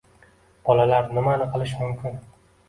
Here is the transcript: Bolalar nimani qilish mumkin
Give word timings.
Bolalar 0.69 1.11
nimani 1.19 1.47
qilish 1.53 1.75
mumkin 1.85 2.19